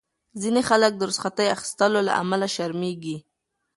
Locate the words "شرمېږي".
2.55-3.17